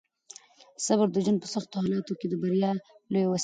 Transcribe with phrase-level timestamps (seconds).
[0.85, 2.71] صبر د ژوند په سختو حالاتو کې د بریا
[3.13, 3.39] لویه وسیله ده.